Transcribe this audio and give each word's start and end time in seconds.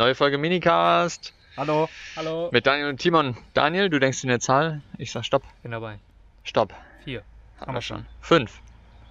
Neue 0.00 0.14
Folge 0.14 0.38
Minicast 0.38 1.34
Hallo. 1.58 1.86
Hallo. 2.16 2.48
mit 2.52 2.66
Daniel 2.66 2.88
und 2.88 3.02
Timon. 3.02 3.36
Daniel, 3.52 3.90
du 3.90 4.00
denkst 4.00 4.22
in 4.22 4.30
der 4.30 4.40
Zahl. 4.40 4.80
Ich 4.96 5.12
sag 5.12 5.26
Stopp. 5.26 5.42
Bin 5.62 5.72
dabei. 5.72 5.98
Stopp. 6.42 6.72
Vier. 7.04 7.22
Haben 7.60 7.74
wir 7.74 7.82
schon. 7.82 8.06
Fünf. 8.22 8.62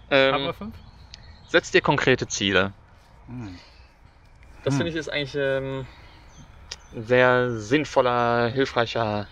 Haben 0.09 0.41
wir 0.41 0.47
Ähm, 0.47 0.53
fünf? 0.53 0.75
setz 1.47 1.69
dir 1.69 1.81
konkrete 1.81 2.27
Ziele. 2.27 2.73
Hm. 3.27 3.59
Das 4.63 4.73
Hm. 4.73 4.77
finde 4.79 4.89
ich 4.89 4.95
ist 4.97 5.09
eigentlich 5.09 5.35
ähm, 5.35 5.85
ein 6.95 7.03
sehr 7.03 7.51
sinnvoller, 7.59 8.47
hilfreicher 8.47 9.27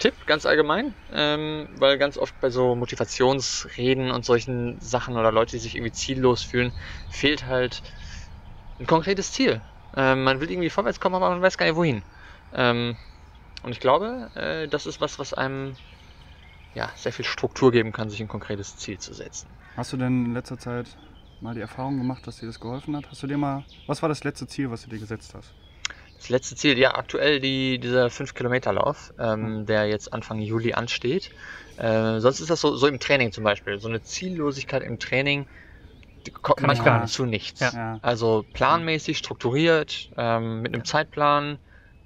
Tipp, 0.00 0.12
ganz 0.26 0.44
allgemein. 0.44 0.94
Ähm, 1.14 1.66
weil 1.78 1.96
ganz 1.96 2.18
oft 2.18 2.38
bei 2.42 2.50
so 2.50 2.74
Motivationsreden 2.74 4.10
und 4.10 4.26
solchen 4.26 4.78
Sachen 4.82 5.16
oder 5.16 5.32
Leute, 5.32 5.52
die 5.52 5.60
sich 5.60 5.76
irgendwie 5.76 5.92
ziellos 5.92 6.42
fühlen, 6.42 6.74
fehlt 7.08 7.46
halt 7.46 7.80
ein 8.78 8.86
konkretes 8.86 9.32
Ziel. 9.32 9.62
Ähm, 9.96 10.24
man 10.24 10.40
will 10.40 10.50
irgendwie 10.50 10.70
vorwärts 10.70 11.00
kommen, 11.00 11.14
aber 11.16 11.30
man 11.30 11.42
weiß 11.42 11.58
gar 11.58 11.66
nicht 11.66 11.76
wohin. 11.76 12.02
Ähm, 12.54 12.96
und 13.62 13.72
ich 13.72 13.80
glaube, 13.80 14.30
äh, 14.34 14.68
das 14.68 14.86
ist 14.86 15.00
was, 15.00 15.18
was 15.18 15.34
einem 15.34 15.76
ja, 16.74 16.90
sehr 16.96 17.12
viel 17.12 17.24
Struktur 17.24 17.72
geben 17.72 17.92
kann, 17.92 18.08
sich 18.10 18.20
ein 18.20 18.28
konkretes 18.28 18.76
Ziel 18.76 18.98
zu 18.98 19.12
setzen. 19.12 19.48
Hast 19.76 19.92
du 19.92 19.96
denn 19.96 20.26
in 20.26 20.34
letzter 20.34 20.58
Zeit 20.58 20.86
mal 21.40 21.54
die 21.54 21.60
Erfahrung 21.60 21.98
gemacht, 21.98 22.26
dass 22.26 22.38
dir 22.38 22.46
das 22.46 22.60
geholfen 22.60 22.96
hat? 22.96 23.10
Hast 23.10 23.22
du 23.22 23.26
dir 23.26 23.38
mal, 23.38 23.64
was 23.86 24.02
war 24.02 24.08
das 24.08 24.24
letzte 24.24 24.46
Ziel, 24.46 24.70
was 24.70 24.82
du 24.82 24.90
dir 24.90 24.98
gesetzt 24.98 25.34
hast? 25.34 25.52
Das 26.18 26.28
letzte 26.28 26.54
Ziel, 26.54 26.78
ja, 26.78 26.94
aktuell 26.94 27.40
die, 27.40 27.78
dieser 27.78 28.10
5-Kilometer-Lauf, 28.10 29.14
ähm, 29.18 29.60
Mhm. 29.60 29.66
der 29.66 29.86
jetzt 29.88 30.12
Anfang 30.12 30.38
Juli 30.38 30.74
ansteht. 30.74 31.30
Äh, 31.78 32.20
sonst 32.20 32.40
ist 32.40 32.50
das 32.50 32.60
so, 32.60 32.76
so 32.76 32.86
im 32.86 33.00
Training 33.00 33.32
zum 33.32 33.42
Beispiel. 33.42 33.80
So 33.80 33.88
eine 33.88 34.02
Ziellosigkeit 34.02 34.82
im 34.82 34.98
Training 34.98 35.46
kommt 36.42 36.60
manchmal 36.62 37.06
zu 37.08 37.24
nichts. 37.26 37.60
Ja. 37.60 37.98
Also 38.02 38.44
planmäßig, 38.52 39.18
strukturiert, 39.18 40.10
ähm, 40.16 40.62
mit 40.62 40.74
einem 40.74 40.84
Zeitplan. 40.84 41.58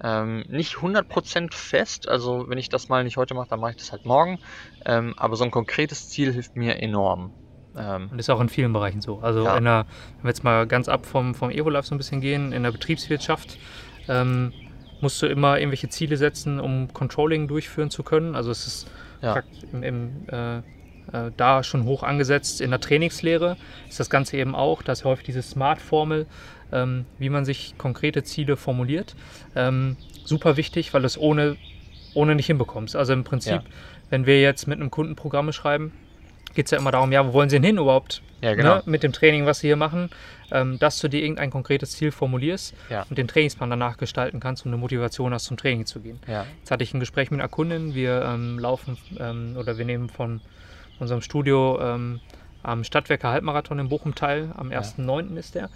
Ähm, 0.02 0.45
nicht 0.48 0.74
100% 0.77 1.55
fest, 1.55 2.09
also 2.09 2.48
wenn 2.48 2.58
ich 2.58 2.69
das 2.69 2.89
mal 2.89 3.05
nicht 3.05 3.16
heute 3.16 3.34
mache, 3.34 3.47
dann 3.48 3.61
mache 3.61 3.70
ich 3.70 3.77
das 3.77 3.92
halt 3.92 4.05
morgen. 4.05 4.39
Ähm, 4.84 5.14
aber 5.16 5.36
so 5.36 5.44
ein 5.44 5.52
konkretes 5.52 6.08
Ziel 6.08 6.33
hilft 6.33 6.56
mir 6.56 6.83
enorm. 6.83 7.33
Ähm, 7.77 8.08
Und 8.11 8.19
ist 8.19 8.28
auch 8.28 8.41
in 8.41 8.48
vielen 8.48 8.72
Bereichen 8.72 9.00
so. 9.00 9.20
Also 9.20 9.44
Ja. 9.44 9.56
in 9.56 9.64
der, 9.64 9.86
wenn 10.19 10.24
wir 10.24 10.30
jetzt 10.30 10.42
mal 10.44 10.67
ganz 10.67 10.89
ab 10.89 11.06
vom, 11.06 11.34
vom 11.34 11.50
Evo-Life 11.50 11.86
so 11.86 11.94
ein 11.94 11.98
bisschen 11.98 12.20
gehen, 12.20 12.52
in 12.52 12.64
der 12.64 12.72
Betriebswirtschaft 12.72 13.56
ähm, 14.08 14.52
musst 15.00 15.22
du 15.22 15.27
immer 15.27 15.58
irgendwelche 15.58 15.89
Ziele 15.89 16.17
setzen, 16.17 16.58
um 16.61 16.92
Controlling 16.92 17.46
durchführen 17.48 17.91
zu 17.91 18.02
können. 18.02 18.34
Also 18.34 18.50
es 18.50 18.67
ist 18.67 18.91
Ja. 19.22 19.42
im, 19.72 19.83
im, 19.83 20.28
äh, 20.28 20.62
da 21.36 21.62
schon 21.62 21.84
hoch 21.84 22.02
angesetzt. 22.02 22.60
In 22.60 22.70
der 22.70 22.80
Trainingslehre 22.80 23.56
ist 23.88 24.00
das 24.00 24.10
Ganze 24.10 24.36
eben 24.36 24.55
auch, 24.55 24.83
da 24.83 24.92
ist 24.92 25.05
häufig 25.05 25.24
diese 25.27 25.42
Smart-Formel, 25.42 26.27
ähm, 26.72 27.05
wie 27.19 27.28
man 27.30 27.44
sich 27.44 27.74
konkrete 27.78 28.22
Ziele 28.24 28.56
formuliert. 28.56 29.14
Ähm, 29.55 29.96
super 30.24 30.56
wichtig, 30.56 30.92
weil 30.94 31.02
du 31.02 31.06
es 31.06 31.19
ohne, 31.19 31.56
ohne 32.14 32.34
nicht 32.34 32.46
hinbekommst. 32.46 32.96
Also 32.96 33.12
im 33.12 33.24
Prinzip, 33.24 33.52
Ja. 33.52 33.62
wenn 34.11 34.27
wir 34.27 34.41
jetzt 34.41 34.66
mit 34.66 34.80
einem 34.80 34.91
Kunden 34.91 35.14
Programme 35.16 35.52
schreiben, 35.52 35.92
geht 36.55 36.66
es 36.66 36.70
ja 36.70 36.78
immer 36.78 36.91
darum, 36.92 37.11
ja, 37.12 37.27
wo 37.27 37.33
wollen 37.33 37.50
sie 37.50 37.56
denn 37.56 37.64
hin 37.64 37.78
überhaupt? 37.78 38.22
ja, 38.41 38.55
genau. 38.55 38.77
ne, 38.77 38.83
mit 38.84 39.02
dem 39.02 39.12
Training, 39.12 39.46
was 39.46 39.61
sie 39.61 39.68
hier 39.68 39.77
machen, 39.77 40.11
ähm, 40.52 40.78
dass 40.78 40.98
du 41.00 41.08
dir 41.08 41.22
irgendein 41.22 41.48
konkretes 41.50 41.92
Ziel 41.92 42.12
formulierst 42.12 42.74
Ja. 42.91 43.06
und 43.08 43.16
den 43.16 43.27
Trainingsplan 43.27 43.70
danach 43.70 43.96
gestalten 43.96 44.39
kannst 44.39 44.66
und 44.66 44.72
eine 44.72 44.77
Motivation 44.80 45.33
hast, 45.33 45.46
zum 45.46 45.56
Training 45.56 45.86
zu 45.86 46.00
gehen. 46.00 46.20
Ja. 46.28 46.44
Jetzt 46.58 46.70
hatte 46.70 46.84
ich 46.84 46.92
ein 46.92 47.00
Gespräch 47.00 47.30
mit 47.30 47.41
einer 47.41 47.48
Kundin. 47.48 47.94
Wir 47.94 48.22
ähm, 48.22 48.58
laufen 48.58 48.98
ähm, 49.18 49.56
oder 49.58 49.78
wir 49.78 49.84
nehmen 49.86 50.11
von 50.11 50.42
unserem 51.00 51.20
Studio 51.23 51.78
ähm, 51.81 52.20
am 52.62 52.84
Stadtwerker 52.84 53.31
Halbmarathon 53.31 53.78
in 53.78 53.89
Bochum 53.89 54.14
teil. 54.14 54.50
Am 54.56 54.70
Ja. 54.73 54.81
1.9. 54.81 55.36
ist 55.36 55.55
der. 55.55 55.69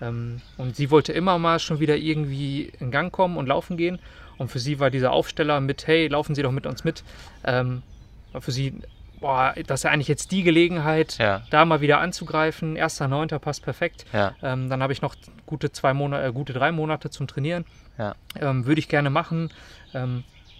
Ähm, 0.00 0.40
und 0.58 0.76
sie 0.76 0.90
wollte 0.90 1.12
immer 1.12 1.38
mal 1.38 1.58
schon 1.58 1.80
wieder 1.80 1.96
irgendwie 1.96 2.70
in 2.80 2.90
Gang 2.90 3.12
kommen 3.12 3.36
und 3.36 3.46
laufen 3.46 3.76
gehen. 3.76 3.98
Und 4.38 4.50
für 4.50 4.58
sie 4.58 4.78
war 4.78 4.90
dieser 4.90 5.12
Aufsteller 5.12 5.60
mit, 5.60 5.86
hey, 5.86 6.08
laufen 6.08 6.34
Sie 6.34 6.42
doch 6.42 6.52
mit 6.52 6.66
uns 6.66 6.84
mit, 6.84 7.02
ähm, 7.44 7.82
für 8.38 8.52
sie, 8.52 8.74
boah, 9.18 9.54
das 9.66 9.80
ist 9.80 9.84
ja 9.84 9.90
eigentlich 9.90 10.08
jetzt 10.08 10.30
die 10.30 10.42
Gelegenheit, 10.42 11.16
Ja. 11.16 11.40
da 11.48 11.64
mal 11.64 11.80
wieder 11.80 12.00
anzugreifen. 12.00 12.76
1.9. 12.76 13.38
passt 13.38 13.62
perfekt. 13.64 14.04
Ja. 14.12 14.34
Ähm, 14.42 14.68
dann 14.68 14.82
habe 14.82 14.92
ich 14.92 15.00
noch 15.00 15.14
gute 15.46 15.72
zwei 15.72 15.94
Monate, 15.94 16.26
äh, 16.26 16.32
gute 16.32 16.52
drei 16.52 16.70
Monate 16.70 17.08
zum 17.08 17.26
Trainieren. 17.26 17.64
Ja. 17.96 18.14
Ähm, 18.38 18.66
Würde 18.66 18.78
ich 18.78 18.88
gerne 18.88 19.08
machen. 19.08 19.48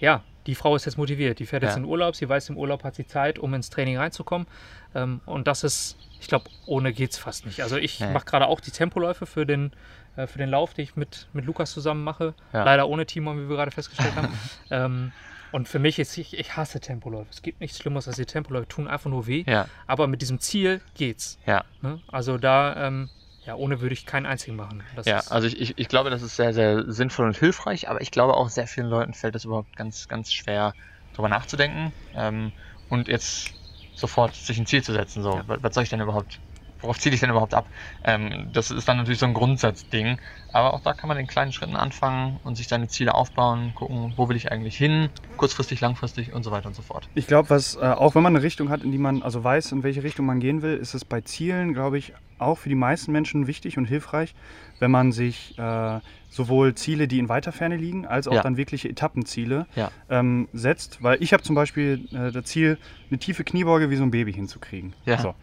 Ja, 0.00 0.22
die 0.46 0.54
Frau 0.54 0.76
ist 0.76 0.84
jetzt 0.84 0.96
motiviert. 0.98 1.38
Die 1.38 1.46
fährt 1.46 1.62
jetzt 1.62 1.72
Ja. 1.72 1.78
in 1.78 1.84
Urlaub. 1.84 2.14
Sie 2.16 2.28
weiß, 2.28 2.50
im 2.50 2.56
Urlaub 2.56 2.84
hat 2.84 2.94
sie 2.94 3.06
Zeit, 3.06 3.38
um 3.38 3.52
ins 3.54 3.70
Training 3.70 3.96
reinzukommen. 3.98 4.46
Ähm, 4.94 5.20
und 5.26 5.46
das 5.48 5.64
ist, 5.64 5.96
ich 6.20 6.28
glaube, 6.28 6.44
ohne 6.66 6.92
geht 6.92 7.12
es 7.12 7.18
fast 7.18 7.46
nicht. 7.46 7.62
Also 7.62 7.76
ich 7.76 8.00
Nee. 8.00 8.12
mache 8.12 8.24
gerade 8.26 8.46
auch 8.46 8.60
die 8.60 8.70
Tempoläufe 8.70 9.26
für 9.26 9.44
den, 9.46 9.72
äh, 10.16 10.26
für 10.26 10.38
den 10.38 10.48
Lauf, 10.50 10.74
den 10.74 10.84
ich 10.84 10.94
mit, 10.96 11.26
mit 11.32 11.44
Lukas 11.46 11.72
zusammen 11.72 12.04
mache. 12.04 12.34
Ja. 12.52 12.62
Leider 12.64 12.88
ohne 12.88 13.06
Timon, 13.06 13.42
wie 13.44 13.48
wir 13.48 13.56
gerade 13.56 13.70
festgestellt 13.72 14.14
haben. 14.14 14.28
ähm, 14.70 15.12
und 15.52 15.68
für 15.68 15.78
mich 15.78 15.98
ist, 15.98 16.16
ich, 16.18 16.38
ich 16.38 16.56
hasse 16.56 16.80
Tempoläufe. 16.80 17.28
Es 17.30 17.42
gibt 17.42 17.60
nichts 17.60 17.78
Schlimmeres 17.78 18.06
als 18.08 18.16
die 18.16 18.26
Tempoläufe, 18.26 18.68
tun 18.68 18.86
einfach 18.88 19.10
nur 19.10 19.26
weh. 19.26 19.44
Ja. 19.46 19.66
Aber 19.86 20.06
mit 20.06 20.20
diesem 20.22 20.38
Ziel 20.38 20.80
geht's. 20.94 21.38
Ja. 21.46 21.64
Ne? 21.82 22.00
Also 22.08 22.36
da, 22.38 22.86
ähm, 22.86 23.08
ja, 23.46 23.54
ohne 23.54 23.80
würde 23.80 23.92
ich 23.94 24.06
keinen 24.06 24.26
einzigen 24.26 24.56
machen. 24.56 24.82
Das 24.96 25.06
Ja, 25.06 25.20
ist, 25.20 25.32
also 25.32 25.46
ich, 25.46 25.60
ich, 25.60 25.78
ich 25.78 25.88
glaube, 25.88 26.10
das 26.10 26.22
ist 26.22 26.36
sehr, 26.36 26.52
sehr 26.52 26.90
sinnvoll 26.92 27.26
und 27.26 27.36
hilfreich, 27.36 27.88
aber 27.88 28.00
ich 28.00 28.10
glaube 28.10 28.34
auch 28.34 28.48
sehr 28.48 28.66
vielen 28.66 28.88
Leuten 28.88 29.14
fällt 29.14 29.34
es 29.36 29.44
überhaupt 29.44 29.76
ganz, 29.76 30.08
ganz 30.08 30.32
schwer, 30.32 30.74
darüber 31.12 31.28
nachzudenken 31.28 31.94
ähm, 32.12 32.52
und 32.88 33.08
jetzt 33.08 33.54
sofort 33.94 34.34
sich 34.34 34.58
ein 34.58 34.66
Ziel 34.66 34.82
zu 34.82 34.92
setzen. 34.92 35.22
So, 35.22 35.36
Ja. 35.36 35.44
was, 35.46 35.62
was 35.62 35.74
soll 35.74 35.84
ich 35.84 35.88
denn 35.90 36.00
überhaupt, 36.00 36.40
worauf 36.80 36.98
ziele 36.98 37.14
ich 37.14 37.20
denn 37.20 37.30
überhaupt 37.30 37.54
ab? 37.54 37.70
Ähm, 38.04 38.50
das 38.52 38.70
ist 38.70 38.86
dann 38.88 38.98
natürlich 38.98 39.18
so 39.20 39.26
ein 39.26 39.32
Grundsatzding, 39.34 40.20
aber 40.48 40.74
auch 40.74 40.80
da 40.80 40.92
kann 40.92 41.08
man 41.08 41.16
in 41.16 41.26
kleinen 41.26 41.52
Schritten 41.52 41.76
anfangen 41.76 42.38
und 42.42 42.56
sich 42.56 42.68
seine 42.68 42.88
Ziele 42.88 43.14
aufbauen, 43.14 43.72
gucken, 43.74 44.12
wo 44.16 44.28
will 44.28 44.36
ich 44.36 44.52
eigentlich 44.52 44.76
hin, 44.76 45.10
kurzfristig, 45.36 45.80
langfristig 45.80 46.32
und 46.32 46.42
so 46.42 46.50
weiter 46.50 46.66
und 46.68 46.74
so 46.74 46.82
fort. 46.82 47.08
Ich 47.14 47.26
glaube, 47.26 47.48
was, 47.50 47.76
äh, 47.76 47.80
auch 47.80 48.14
wenn 48.14 48.22
man 48.22 48.34
eine 48.36 48.42
Richtung 48.42 48.68
hat, 48.68 48.82
in 48.82 48.92
die 48.92 48.98
man, 48.98 49.22
also 49.22 49.42
weiß, 49.42 49.72
in 49.72 49.82
welche 49.82 50.02
Richtung 50.02 50.26
man 50.26 50.40
gehen 50.40 50.60
will, 50.62 50.76
ist 50.76 50.94
es 50.94 51.04
bei 51.04 51.22
Zielen, 51.22 51.72
glaube 51.72 51.96
ich, 51.96 52.12
auch 52.38 52.58
für 52.58 52.68
die 52.68 52.74
meisten 52.74 53.12
Menschen 53.12 53.46
wichtig 53.46 53.78
und 53.78 53.84
hilfreich, 53.86 54.34
wenn 54.78 54.90
man 54.90 55.12
sich 55.12 55.56
äh, 55.58 56.00
sowohl 56.28 56.74
Ziele, 56.74 57.08
die 57.08 57.18
in 57.18 57.28
weiter 57.30 57.50
Ferne 57.52 57.76
liegen, 57.76 58.06
als 58.06 58.28
auch 58.28 58.34
Ja. 58.34 58.42
dann 58.42 58.56
wirkliche 58.58 58.88
Etappenziele 58.90 59.66
Ja. 59.74 59.90
ähm, 60.10 60.48
setzt. 60.52 61.02
Weil 61.02 61.16
ich 61.22 61.32
habe 61.32 61.42
zum 61.42 61.54
Beispiel 61.54 62.06
äh, 62.12 62.30
das 62.32 62.44
Ziel, 62.44 62.78
eine 63.08 63.18
tiefe 63.18 63.44
Kniebeuge 63.44 63.88
wie 63.88 63.96
so 63.96 64.02
ein 64.02 64.10
Baby 64.10 64.32
hinzukriegen. 64.32 64.92
Ja. 65.06 65.18
So. 65.18 65.34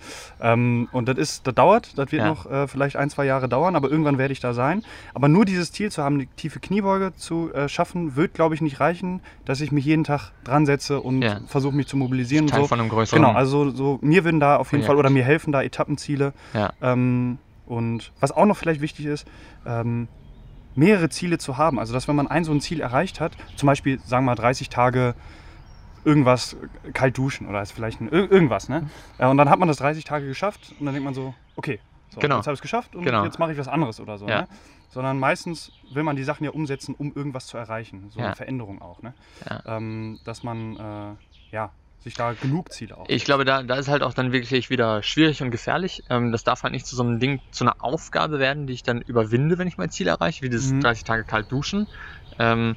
Ähm, 0.42 0.90
und 0.92 1.08
das 1.08 1.18
ist, 1.18 1.48
das 1.48 1.56
dauert, 1.56 1.98
das 1.98 2.12
wird 2.12 2.22
noch 2.26 2.46
äh, 2.52 2.68
vielleicht 2.68 2.98
ein, 2.98 3.10
zwei 3.10 3.26
Jahre 3.26 3.48
dauern, 3.48 3.76
aber 3.76 3.90
irgendwann 3.90 4.18
werde 4.18 4.34
ich 4.34 4.42
da 4.42 4.54
sein. 4.54 4.84
Aber 5.14 5.30
nur 5.30 5.46
dieses 5.46 5.72
Ziel 5.72 5.90
zu 5.92 6.04
haben, 6.04 6.16
eine 6.16 6.28
tiefe 6.28 6.60
Kniebeuge 6.60 7.14
zu 7.16 7.52
äh, 7.54 7.70
schaffen, 7.70 8.16
wird, 8.18 8.34
glaube 8.34 8.54
ich, 8.54 8.62
nicht 8.62 8.80
reichen, 8.82 9.22
dass 9.46 9.62
ich 9.62 9.72
mich 9.72 9.86
jeden 9.86 10.04
Tag 10.04 10.32
dran 10.44 10.66
setze 10.66 11.00
und 11.00 11.24
versuche 11.48 11.74
mich 11.76 11.88
zu 11.88 11.96
mobilisieren 11.98 12.48
Teil 12.48 12.60
und 12.60 12.66
so. 12.66 12.68
von 12.68 12.80
einem 12.82 12.90
größeren. 12.90 13.22
Genau, 13.22 13.34
also 13.34 13.70
so, 13.72 13.98
mir 14.02 14.26
würden 14.26 14.40
da 14.42 14.58
auf 14.58 14.72
jeden. 14.74 14.84
Fall 14.84 14.98
oder 14.98 15.10
mir 15.10 15.24
helfen 15.24 15.52
da 15.54 15.64
Etappenziele. 15.64 16.34
Ähm, 16.84 17.40
und 17.66 18.12
was 18.20 18.32
auch 18.32 18.46
noch 18.46 18.58
vielleicht 18.58 18.82
wichtig 18.82 19.06
ist, 19.06 19.26
ähm, 19.66 20.08
mehrere 20.76 21.10
Ziele 21.10 21.38
zu 21.38 21.58
haben. 21.58 21.80
Also 21.80 21.94
dass 21.94 22.08
wenn 22.08 22.16
man 22.16 22.28
ein 22.28 22.44
so 22.44 22.52
ein 22.52 22.62
Ziel 22.62 22.82
erreicht 22.82 23.20
hat, 23.20 23.32
zum 23.56 23.68
Beispiel 23.68 24.00
sagen 24.00 24.26
wir 24.26 24.32
mal 24.32 24.36
30 24.36 24.70
Tage 24.70 25.16
irgendwas 26.06 26.58
kalt 26.94 27.18
duschen 27.18 27.48
oder 27.48 27.62
ist 27.62 27.72
vielleicht 27.72 28.02
ein, 28.02 28.10
ir- 28.10 28.30
irgendwas, 28.30 28.68
ne? 28.68 28.90
Äh, 29.18 29.28
und 29.28 29.38
dann 29.38 29.50
hat 29.50 29.60
man 29.60 29.68
das 29.70 29.78
30 29.78 30.04
Tage 30.04 30.28
geschafft 30.28 30.74
und 30.80 30.86
dann 30.86 30.94
denkt 30.94 31.06
man 31.06 31.14
so, 31.14 31.34
okay, 31.56 31.80
so, 32.10 32.20
Genau. 32.20 32.36
jetzt 32.38 32.46
habe 32.48 32.54
ich 32.54 32.60
es 32.60 32.62
geschafft 32.62 32.96
und 32.96 33.04
Genau. 33.06 33.24
jetzt 33.24 33.40
mache 33.40 33.54
ich 33.54 33.58
was 33.58 33.68
anderes 33.70 34.00
oder 34.02 34.18
so. 34.18 34.28
Ja. 34.28 34.42
Ne? 34.42 34.48
Sondern 34.90 35.18
meistens 35.18 35.72
will 35.92 36.04
man 36.04 36.16
die 36.16 36.24
Sachen 36.24 36.44
ja 36.44 36.52
umsetzen, 36.52 36.94
um 36.96 37.14
irgendwas 37.16 37.48
zu 37.48 37.58
erreichen. 37.58 38.10
So 38.12 38.20
Ja. 38.20 38.28
eine 38.28 38.36
Veränderung 38.36 38.82
auch. 38.82 39.02
Ne? 39.02 39.14
Ja. 39.50 39.78
Ähm, 39.78 40.20
dass 40.26 40.44
man 40.44 40.76
äh, 40.76 41.56
ja, 41.56 41.72
sich 42.04 42.16
da 42.16 42.34
genug 42.34 42.72
Ziele 42.72 42.98
auch. 42.98 43.06
Ich 43.10 43.26
glaube, 43.26 43.46
da, 43.46 43.64
da 43.64 43.76
ist 43.76 43.88
halt 43.88 44.04
auch 44.04 44.14
dann 44.14 44.32
wirklich 44.32 44.70
wieder 44.70 45.04
schwierig 45.04 45.42
und 45.42 45.52
gefährlich. 45.52 46.04
Ähm, 46.10 46.32
das 46.32 46.44
darf 46.44 46.64
halt 46.64 46.74
nicht 46.74 46.86
zu 46.86 46.96
so 46.96 47.04
einem 47.04 47.20
Ding, 47.20 47.42
zu 47.52 47.64
einer 47.64 47.76
Aufgabe 47.80 48.40
werden, 48.40 48.68
die 48.68 48.74
ich 48.74 48.84
dann 48.84 49.02
überwinde, 49.02 49.58
wenn 49.58 49.68
ich 49.68 49.78
mein 49.78 49.90
Ziel 49.90 50.08
erreiche, 50.08 50.44
wie 50.44 50.50
dieses 50.50 50.72
Mhm. 50.72 50.82
30 50.82 51.04
Tage 51.04 51.26
kalt 51.26 51.52
duschen. 51.52 51.88
Ähm, 52.40 52.76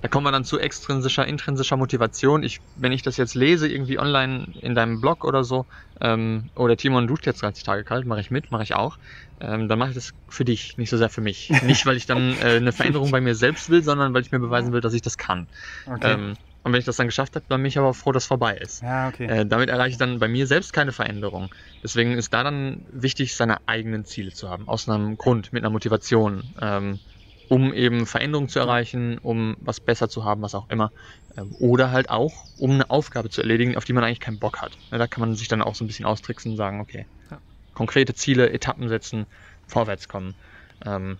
da 0.00 0.06
kommen 0.08 0.24
wir 0.26 0.30
dann 0.30 0.44
zu 0.44 0.60
extrinsischer, 0.60 1.26
intrinsischer 1.26 1.76
Motivation. 1.76 2.44
Ich, 2.44 2.60
wenn 2.76 2.92
ich 2.92 3.02
das 3.02 3.16
jetzt 3.16 3.34
lese, 3.34 3.68
irgendwie 3.68 3.98
online 3.98 4.46
in 4.60 4.76
deinem 4.76 5.00
Blog 5.00 5.24
oder 5.24 5.42
so, 5.42 5.66
ähm, 6.00 6.50
oder 6.54 6.76
Timon 6.76 7.08
duscht 7.08 7.26
jetzt 7.26 7.42
30 7.42 7.64
Tage 7.64 7.82
kalt, 7.82 8.06
mache 8.06 8.20
ich 8.20 8.30
mit, 8.30 8.52
mache 8.52 8.62
ich 8.62 8.74
auch, 8.76 8.96
ähm, 9.40 9.68
dann 9.68 9.78
mache 9.78 9.88
ich 9.90 9.94
das 9.96 10.12
für 10.28 10.44
dich, 10.44 10.76
nicht 10.76 10.90
so 10.90 10.96
sehr 10.96 11.08
für 11.08 11.20
mich. 11.20 11.48
nicht, 11.64 11.84
weil 11.84 11.96
ich 11.96 12.06
dann 12.06 12.36
äh, 12.38 12.56
eine 12.58 12.70
Veränderung 12.70 13.10
bei 13.10 13.20
mir 13.20 13.34
selbst 13.34 13.70
will, 13.70 13.82
sondern 13.82 14.14
weil 14.14 14.22
ich 14.22 14.30
mir 14.30 14.38
beweisen 14.38 14.72
will, 14.72 14.80
dass 14.80 14.94
ich 14.94 15.02
das 15.02 15.16
kann. 15.18 15.48
okay. 15.86 16.12
Ähm, 16.12 16.34
und 16.62 16.72
wenn 16.72 16.78
ich 16.80 16.84
das 16.84 16.96
dann 16.96 17.06
geschafft 17.06 17.36
habe, 17.36 17.46
dann 17.48 17.62
bin 17.62 17.68
ich 17.68 17.78
aber 17.78 17.94
froh, 17.94 18.12
dass 18.12 18.24
es 18.24 18.26
vorbei 18.26 18.56
ist. 18.56 18.82
ja, 18.82 19.08
okay. 19.08 19.26
Äh, 19.26 19.46
damit 19.46 19.68
erreiche 19.68 19.90
ich 19.90 19.96
dann 19.96 20.18
bei 20.18 20.28
mir 20.28 20.46
selbst 20.46 20.72
keine 20.72 20.92
Veränderung. 20.92 21.54
Deswegen 21.82 22.12
ist 22.12 22.32
da 22.34 22.42
dann 22.42 22.86
wichtig, 22.90 23.34
seine 23.36 23.58
eigenen 23.66 24.04
Ziele 24.04 24.32
zu 24.32 24.48
haben. 24.48 24.68
Aus 24.68 24.88
einem 24.88 25.16
Grund, 25.16 25.52
mit 25.52 25.62
einer 25.62 25.70
Motivation. 25.70 26.54
Ähm, 26.60 27.00
um 27.48 27.72
eben 27.72 28.06
Veränderungen 28.06 28.48
zu 28.48 28.58
erreichen, 28.58 29.18
um 29.18 29.56
was 29.60 29.80
besser 29.80 30.08
zu 30.08 30.24
haben, 30.24 30.42
was 30.42 30.54
auch 30.54 30.68
immer. 30.68 30.92
Ähm, 31.36 31.54
oder 31.58 31.90
halt 31.90 32.10
auch, 32.10 32.46
um 32.56 32.72
eine 32.72 32.90
Aufgabe 32.90 33.30
zu 33.30 33.40
erledigen, 33.40 33.76
auf 33.76 33.84
die 33.84 33.94
man 33.94 34.04
eigentlich 34.04 34.20
keinen 34.20 34.38
Bock 34.38 34.60
hat. 34.60 34.78
Ne, 34.90 34.98
da 34.98 35.06
kann 35.06 35.22
man 35.22 35.34
sich 35.34 35.48
dann 35.48 35.62
auch 35.62 35.74
so 35.74 35.84
ein 35.84 35.86
bisschen 35.86 36.04
austricksen 36.04 36.52
und 36.52 36.56
sagen, 36.56 36.80
okay, 36.80 37.06
Ja. 37.30 37.40
konkrete 37.72 38.14
Ziele, 38.14 38.50
Etappen 38.50 38.88
setzen, 38.88 39.26
vorwärts 39.66 40.08
kommen. 40.08 40.36
Ähm, 40.84 41.18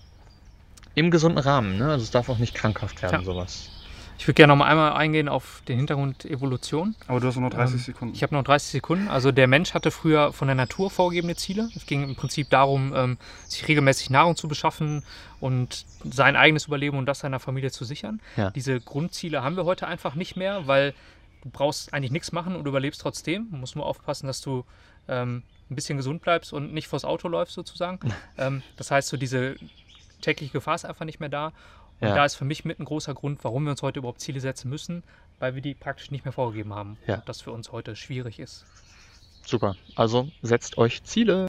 im 0.95 1.11
gesunden 1.11 1.39
Rahmen. 1.39 1.79
Ne? 1.79 1.91
Also 1.91 2.05
es 2.05 2.11
darf 2.11 2.29
auch 2.29 2.39
nicht 2.39 2.55
krankhaft 2.55 3.01
werden, 3.03 3.21
Ja. 3.21 3.25
sowas. 3.25 3.71
Ich 4.19 4.27
würde 4.27 4.35
gerne 4.35 4.51
noch 4.53 4.57
mal 4.59 4.67
einmal 4.67 4.93
eingehen 4.95 5.29
auf 5.29 5.63
den 5.69 5.77
Hintergrund 5.79 6.25
Evolution. 6.25 6.97
Aber 7.07 7.21
du 7.21 7.29
hast 7.29 7.37
nur 7.37 7.49
noch 7.49 7.57
30 7.57 7.75
Ähm, 7.77 7.81
Sekunden. 7.81 8.15
Ich 8.15 8.23
habe 8.25 8.35
noch 8.35 8.43
30 8.43 8.71
Sekunden. 8.73 9.09
Also 9.09 9.31
der 9.31 9.47
Mensch 9.47 9.75
hatte 9.75 9.91
früher 9.93 10.33
von 10.33 10.49
der 10.49 10.57
Natur 10.57 10.91
vorgegebene 10.91 11.37
Ziele. 11.37 11.69
Es 11.77 11.87
ging 11.87 12.03
im 12.03 12.17
Prinzip 12.17 12.51
darum, 12.51 12.93
ähm, 12.97 13.17
sich 13.47 13.67
regelmäßig 13.69 14.11
Nahrung 14.11 14.35
zu 14.35 14.49
beschaffen 14.49 15.05
und 15.41 15.87
sein 16.05 16.35
eigenes 16.35 16.67
Überleben 16.67 16.99
und 16.99 17.07
das 17.07 17.21
seiner 17.21 17.39
Familie 17.39 17.71
zu 17.71 17.85
sichern. 17.85 18.21
Ja. 18.37 18.51
Diese 18.51 18.81
Grundziele 18.81 19.45
haben 19.45 19.57
wir 19.57 19.65
heute 19.65 19.87
einfach 19.87 20.17
nicht 20.17 20.37
mehr, 20.37 20.67
weil 20.67 20.95
du 21.43 21.51
brauchst 21.51 21.95
eigentlich 21.95 22.11
nichts 22.11 22.33
machen 22.33 22.57
und 22.57 22.67
überlebst 22.67 23.01
trotzdem. 23.01 23.49
Du 23.51 23.57
musst 23.57 23.77
nur 23.77 23.87
aufpassen, 23.87 24.27
dass 24.27 24.41
du 24.41 24.65
ähm, 25.07 25.45
ein 25.71 25.75
bisschen 25.77 25.97
gesund 25.97 26.23
bleibst 26.23 26.53
und 26.53 26.75
nicht 26.75 26.89
vors 26.89 27.05
Auto 27.05 27.29
läufst 27.29 27.55
sozusagen. 27.55 28.01
ähm, 28.39 28.63
das 28.77 28.91
heißt, 28.91 29.09
so 29.09 29.17
diese 29.17 29.55
tägliche 30.21 30.53
Gefahr 30.53 30.75
ist 30.75 30.85
einfach 30.85 31.05
nicht 31.05 31.21
mehr 31.21 31.29
da. 31.29 31.53
Und 32.01 32.09
Ja. 32.09 32.15
da 32.15 32.25
ist 32.25 32.37
für 32.37 32.45
mich 32.45 32.65
mit 32.65 32.79
ein 32.79 32.85
großer 32.85 33.13
Grund, 33.15 33.43
warum 33.43 33.65
wir 33.65 33.71
uns 33.73 33.83
heute 33.83 33.99
überhaupt 33.99 34.21
Ziele 34.21 34.41
setzen 34.41 34.69
müssen, 34.71 35.03
weil 35.41 35.55
wir 35.55 35.63
die 35.63 35.75
praktisch 35.75 36.11
nicht 36.11 36.25
mehr 36.25 36.33
vorgegeben 36.33 36.73
haben. 36.75 36.97
Ja. 37.07 37.17
Und 37.17 37.29
das 37.29 37.41
für 37.41 37.51
uns 37.53 37.73
heute 37.73 37.97
schwierig 37.97 38.39
ist. 38.39 38.65
Super. 39.45 39.77
Also 39.97 40.29
setzt 40.43 40.79
euch 40.79 41.03
Ziele. 41.05 41.47